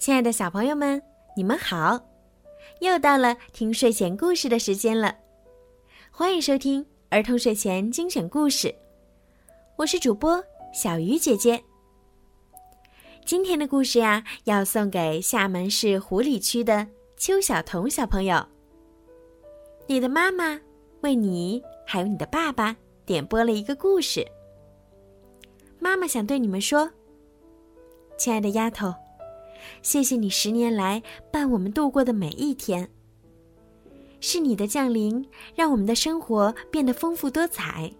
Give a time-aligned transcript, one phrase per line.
[0.00, 1.00] 亲爱的小朋友们，
[1.36, 2.00] 你们好！
[2.80, 5.14] 又到了听睡前故事的时间了，
[6.10, 8.74] 欢迎收听儿童睡前精选故事。
[9.76, 10.42] 我是主播
[10.72, 11.62] 小鱼姐姐。
[13.26, 16.86] 今天的故事呀，要送给厦门市湖里区的
[17.18, 18.42] 邱晓彤小朋友。
[19.86, 20.58] 你的妈妈
[21.02, 22.74] 为你还有你的爸爸
[23.04, 24.26] 点播了一个故事。
[25.78, 26.90] 妈妈想对你们说，
[28.16, 28.94] 亲爱的丫头。
[29.82, 32.88] 谢谢你十年来伴我们度过的每一天。
[34.20, 37.90] 是你的降临，让我们的生活变得丰富多彩。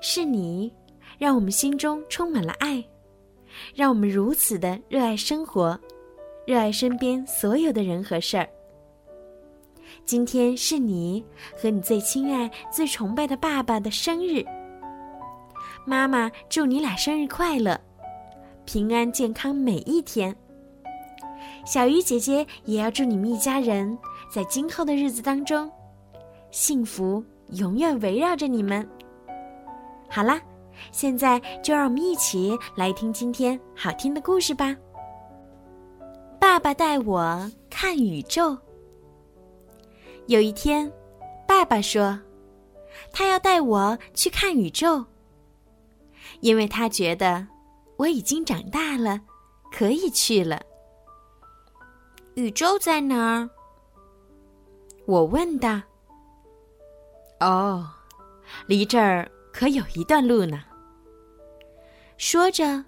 [0.00, 0.72] 是你，
[1.18, 2.82] 让我们心中充满了爱，
[3.74, 5.78] 让我们如此的热爱生活，
[6.46, 8.48] 热爱身边所有的人和事儿。
[10.06, 11.22] 今天是你
[11.60, 14.42] 和你最亲爱、最崇拜的爸爸的生日。
[15.84, 17.78] 妈妈祝你俩生日快乐，
[18.64, 20.34] 平安健康每一天。
[21.64, 23.96] 小鱼姐姐也要祝你们一家人
[24.30, 25.70] 在今后的日子当中，
[26.50, 28.86] 幸福永远围绕着你们。
[30.10, 30.40] 好啦，
[30.90, 34.76] 现在就让我们一起来听今天好听的故事吧。
[36.40, 38.58] 爸爸带我看宇宙。
[40.26, 40.90] 有一天，
[41.46, 42.18] 爸爸说，
[43.12, 45.04] 他要带我去看宇宙，
[46.40, 47.46] 因为他觉得
[47.96, 49.20] 我已经长大了，
[49.70, 50.60] 可以去了。
[52.34, 53.48] 宇宙在哪儿？
[55.06, 55.82] 我问的。
[57.40, 57.86] 哦，
[58.66, 60.62] 离这儿可有一段路呢。
[62.16, 62.82] 说着，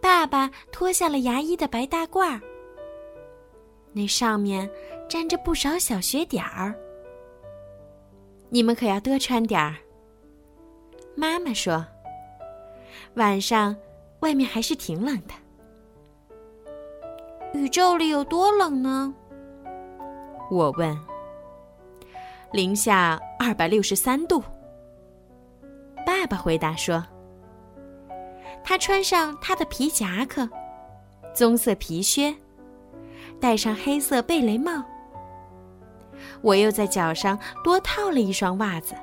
[0.00, 2.40] 爸爸脱下了牙医的白大褂儿，
[3.92, 4.68] 那上面
[5.08, 6.74] 沾着不少小雪点儿。
[8.48, 9.76] 你们可要多穿点儿。
[11.14, 11.86] 妈妈说
[13.14, 13.76] ：“晚上
[14.20, 15.34] 外面还是挺冷的。”
[17.54, 19.14] 宇宙里有多冷呢？
[20.50, 20.98] 我问。
[22.52, 24.42] 零下二百六十三度。
[26.04, 27.02] 爸爸回答说
[28.64, 30.48] ：“他穿上他的皮夹克，
[31.32, 32.34] 棕色皮靴，
[33.40, 34.82] 戴上黑色贝雷帽。
[36.42, 38.96] 我又在脚上多套了一双袜子。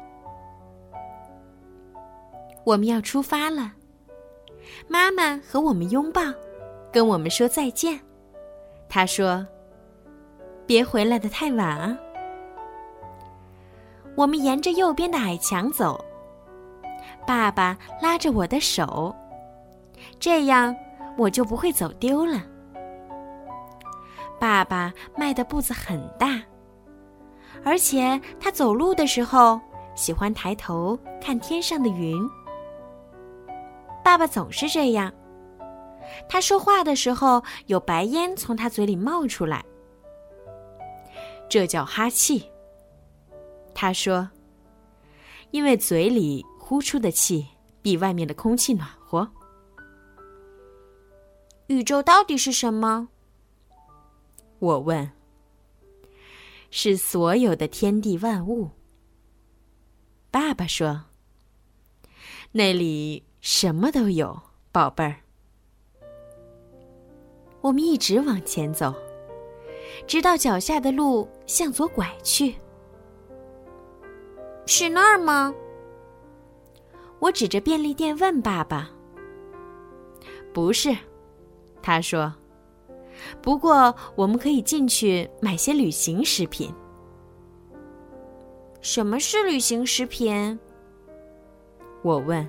[2.66, 3.72] 我们要出发了。
[4.90, 6.22] 妈妈和我们拥抱，
[6.92, 7.98] 跟我们说再见。”
[8.94, 9.48] 他说
[10.68, 11.98] ：“别回来的太晚啊！”
[14.18, 16.04] 我们沿着右边的矮墙走。
[17.26, 19.16] 爸爸拉着我的手，
[20.20, 20.76] 这样
[21.18, 22.44] 我就不会走丢了。
[24.38, 26.42] 爸爸迈的步子很大，
[27.64, 29.58] 而且他走路的时候
[29.96, 32.22] 喜欢抬头看天上的云。
[34.04, 35.10] 爸爸总是这样。
[36.28, 39.66] 他说话的时候，有白烟从他嘴里冒出来，
[41.50, 42.50] 这叫哈气。
[43.74, 44.30] 他说
[45.52, 47.48] ：“因为嘴里呼出的气
[47.82, 49.30] 比外面的空气暖和。”
[51.68, 53.08] 宇宙到底是什么？
[54.60, 55.12] 我问。
[56.74, 58.70] 是所有的天地万物。
[60.30, 61.04] 爸爸说
[62.54, 64.42] ：“那里什么都有，
[64.72, 65.18] 宝贝儿。”
[67.62, 68.94] 我们一直往前走，
[70.08, 72.56] 直到脚下的路向左拐去。
[74.66, 75.54] 是那儿吗？
[77.20, 78.90] 我指着便利店问爸爸。
[80.54, 80.96] 不是，
[81.82, 82.34] 他说。
[83.42, 86.74] 不过我们可以进去买些旅行食品。
[88.82, 90.60] 什么是旅行食品？
[92.02, 92.48] 我问。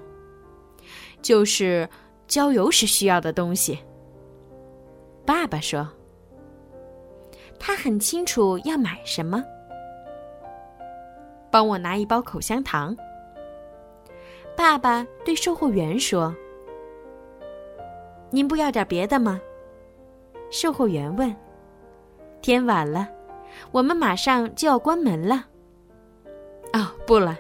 [1.20, 1.88] 就是
[2.26, 3.78] 郊游时需要的东西。
[5.25, 5.88] 爸爸说
[7.59, 9.43] ：“他很清楚要买什么。
[11.50, 12.97] 帮我拿一包口香糖。”
[14.56, 16.34] 爸爸对售货员说
[18.31, 19.41] ：“您不要点别的吗？”
[20.51, 21.34] 售货员问
[22.42, 23.09] ：“天晚了，
[23.71, 25.47] 我们马上就要关门了。”
[26.75, 27.36] 哦，不了，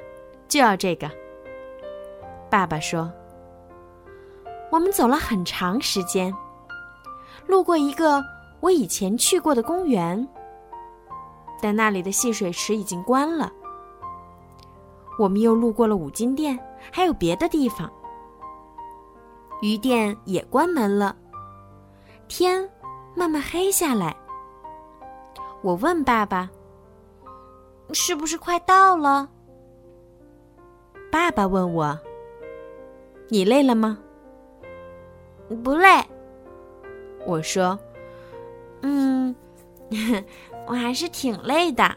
[0.48, 1.10] 就要这个。
[2.48, 3.12] 爸爸说
[4.70, 6.34] ：“我们走了很长时间。”
[7.46, 8.22] 路过一个
[8.60, 10.26] 我以前去过的公园，
[11.60, 13.52] 但那里的戏水池已经关了。
[15.18, 16.58] 我们又路过了五金店，
[16.90, 17.90] 还有别的地方，
[19.60, 21.14] 鱼店也关门了。
[22.28, 22.68] 天
[23.14, 24.16] 慢慢黑下来。
[25.60, 26.50] 我问爸爸
[27.92, 29.28] ：“是不是快到了？”
[31.12, 31.96] 爸爸问我
[33.28, 33.98] ：“你累了吗？”
[35.62, 36.02] 不累。
[37.26, 37.78] 我说
[38.82, 39.34] ：“嗯
[40.66, 41.94] 我还是挺累的。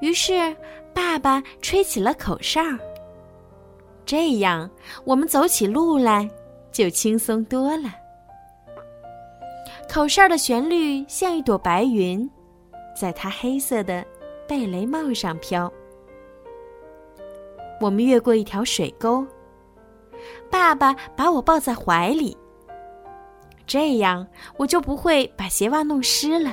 [0.00, 0.54] 于是，
[0.92, 2.60] 爸爸吹起了口哨。
[4.04, 4.68] 这样，
[5.04, 6.28] 我们走起路来
[6.70, 7.94] 就轻松多了。
[9.88, 12.28] 口哨的旋律像一朵白云，
[12.98, 14.04] 在他黑色的
[14.46, 15.72] 贝雷帽上飘。
[17.80, 19.24] 我们越过一条水沟，
[20.50, 22.36] 爸爸把我抱在怀里，
[23.66, 24.26] 这样
[24.56, 26.52] 我就不会把鞋袜弄湿了。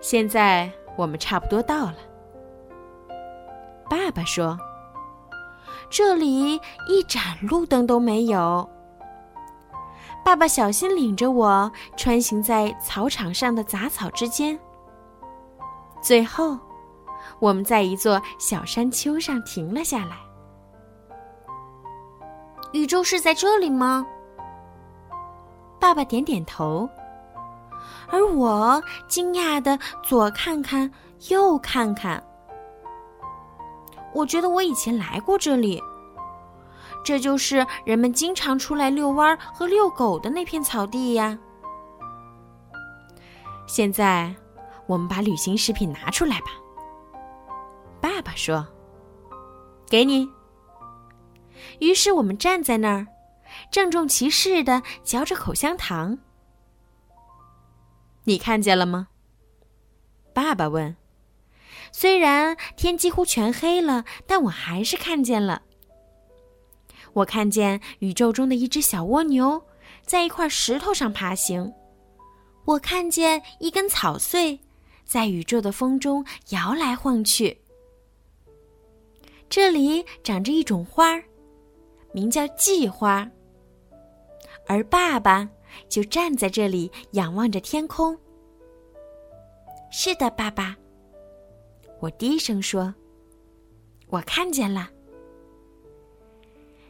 [0.00, 1.96] 现在我们差不多到了，
[3.88, 4.58] 爸爸说
[5.90, 6.54] ：“这里
[6.88, 8.68] 一盏路灯都没有。”
[10.24, 14.58] 爸爸小心领着我穿行在草场上的杂草之间，
[16.02, 16.58] 最后，
[17.38, 20.16] 我们在一座小山丘上停了下来。
[22.72, 24.04] 宇宙是在这里吗？
[25.78, 26.88] 爸爸点点头，
[28.08, 30.90] 而我惊讶的左看看，
[31.28, 32.22] 右看看。
[34.14, 35.82] 我觉得我以前来过这里。
[37.04, 41.38] 这就是人们经常出来遛弯和遛狗的那片草地呀。
[43.68, 44.34] 现在，
[44.86, 46.46] 我们把旅行食品拿出来吧。
[48.00, 48.66] 爸爸说
[49.88, 50.28] ：“给你。”
[51.78, 53.06] 于是我们站在那儿，
[53.70, 56.18] 郑重其事的嚼着口香糖。
[58.24, 59.08] 你看见了吗？
[60.32, 60.96] 爸爸问。
[61.92, 65.62] 虽然天几乎全黑了，但我还是看见了。
[67.12, 69.64] 我看见宇宙中的一只小蜗牛
[70.04, 71.72] 在一块石头上爬行，
[72.64, 74.60] 我看见一根草穗
[75.04, 77.58] 在宇宙的风中摇来晃去。
[79.48, 81.24] 这里长着一种花儿，
[82.12, 83.26] 名叫季花。
[84.66, 85.48] 而爸爸
[85.88, 88.16] 就站在这里仰望着天空。
[89.90, 90.76] 是的，爸爸，
[92.00, 92.94] 我低声说
[94.08, 94.90] ：“我看见了。”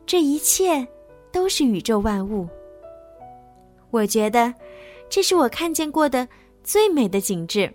[0.06, 0.87] 这一切
[1.32, 2.49] 都是宇宙万物。
[3.90, 4.52] 我觉得，
[5.08, 6.26] 这是我看见过的
[6.62, 7.72] 最美的景致。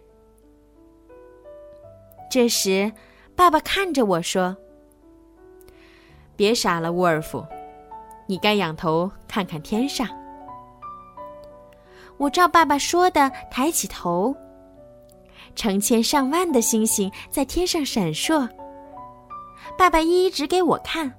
[2.29, 2.91] 这时，
[3.35, 4.55] 爸爸看着我说
[6.35, 7.45] ：“别傻了，沃尔夫，
[8.31, 10.07] 你该仰头看看天上。”
[12.15, 14.33] 我照爸爸说的抬起头，
[15.53, 18.47] 成千上万的星星在天上闪烁。
[19.77, 21.11] 爸爸一一指给我看。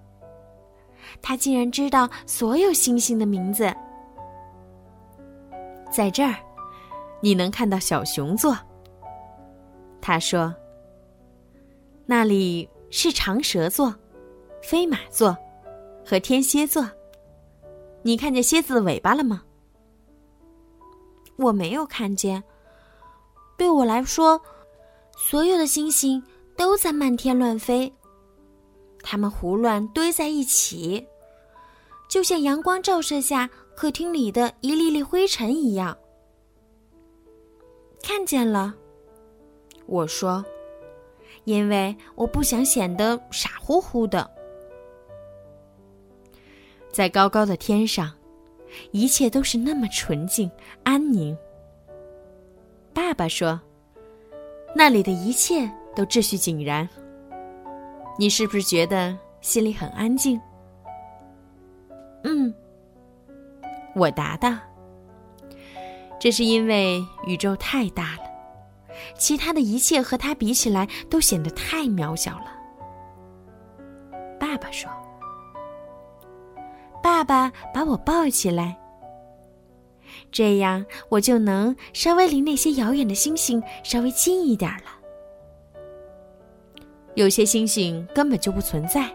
[1.21, 3.71] 他竟然知道所有星星的名字。
[5.91, 6.35] 在这儿，
[7.21, 8.57] 你能看到小熊座。
[10.01, 10.55] 他说
[12.07, 13.95] ：“那里是长蛇座、
[14.63, 15.37] 飞马座
[16.07, 16.89] 和天蝎座。
[18.03, 19.43] 你看见蝎子的尾巴了吗？”
[21.37, 22.43] 我没有看见。
[23.57, 24.41] 对我来说，
[25.17, 26.23] 所有的星星
[26.57, 27.93] 都在漫天乱飞。
[29.03, 31.05] 它们胡乱堆在一起，
[32.09, 35.97] 就像阳光照射下客厅里的一粒粒灰尘一样。
[38.03, 38.75] 看见了，
[39.87, 40.45] 我说，
[41.45, 44.29] 因为我不想显得傻乎乎的。
[46.93, 48.13] 在高高的天上，
[48.91, 50.51] 一切都是那么纯净
[50.85, 51.37] 安宁。
[52.93, 53.59] 爸爸说，
[54.77, 56.87] 那里的一切都秩序井然。
[58.19, 60.39] 你是不是觉得心里很安静？
[62.25, 62.53] 嗯，
[63.95, 64.55] 我答道。
[66.21, 68.23] 这是因为宇宙太大了，
[69.19, 72.53] 其他的一切和它比起来都显得太渺小了。
[74.39, 74.89] 爸爸说
[77.03, 78.77] ：“爸爸把我抱起来，
[80.31, 85.01] 这样我就能稍微离那些遥远的星星稍微近一点了。”
[87.15, 89.11] 有些星星根本就不存在，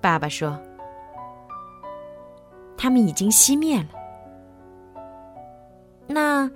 [0.00, 0.58] 爸爸说，
[2.76, 3.88] 它们已经熄灭了。
[6.06, 6.50] 那，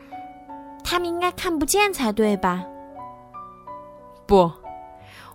[0.82, 2.64] 他们应该看不见才对吧？
[4.26, 4.50] 不，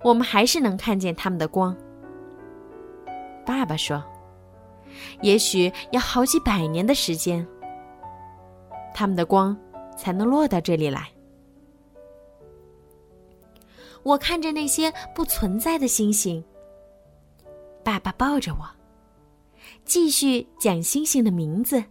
[0.02, 1.78] 我们还是能看见他们的光。
[3.46, 4.04] 爸爸说，
[5.22, 7.46] 也许要好几百年的时间，
[8.94, 9.58] 他们的光
[9.98, 11.12] 才能落到这里来。
[14.04, 16.44] 我看着那些不存在的星星。
[17.84, 18.70] 爸爸抱着我，
[19.86, 21.84] 继续讲星星的名字：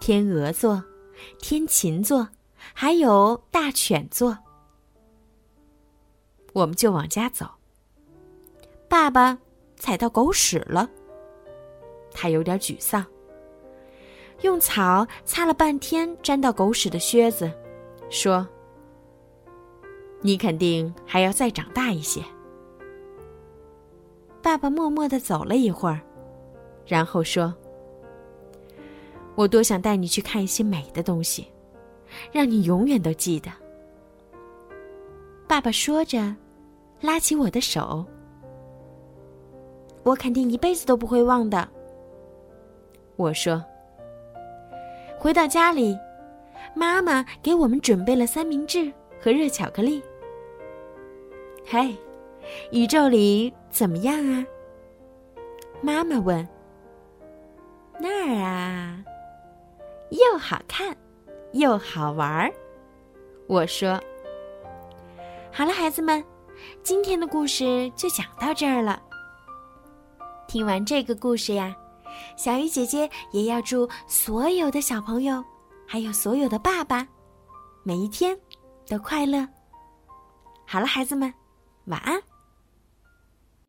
[0.00, 0.82] 天鹅座、
[1.40, 2.28] 天琴座，
[2.72, 4.38] 还有大犬座。
[6.52, 7.46] 我们就往家走。
[8.88, 9.38] 爸爸
[9.76, 10.88] 踩到狗屎了，
[12.12, 13.04] 他有点沮丧。
[14.42, 17.50] 用草擦了半天沾到狗屎的靴子，
[18.08, 18.48] 说
[20.22, 22.22] ：“你肯定还要再长大一些。”
[24.42, 26.00] 爸爸默默的走了一会儿，
[26.86, 27.54] 然后说
[29.36, 31.46] ：“我多想带你去看一些美的东西，
[32.32, 33.50] 让你永远都记得。”
[35.46, 36.34] 爸爸说着，
[37.02, 38.06] 拉起我的手。
[40.02, 41.68] 我肯定一辈子都不会忘的。
[43.20, 43.62] 我说。
[45.18, 45.98] 回到家里，
[46.74, 50.02] 妈妈给我们准备了三明治和热巧克力。
[51.66, 51.94] 嘿，
[52.72, 54.46] 宇宙里怎么样啊？
[55.82, 56.48] 妈妈问。
[57.98, 59.04] 那儿啊，
[60.08, 60.96] 又好看，
[61.52, 62.50] 又好玩儿。
[63.46, 64.00] 我说。
[65.52, 66.24] 好了，孩子们，
[66.82, 69.02] 今天的故事就讲到这儿了。
[70.48, 71.76] 听完这个故事呀。
[72.36, 75.44] 小鱼姐姐也要祝所有的小朋友，
[75.86, 77.06] 还有所有的爸爸，
[77.82, 78.38] 每一天
[78.88, 79.46] 都快乐。
[80.66, 81.32] 好了，孩子们，
[81.86, 82.20] 晚安。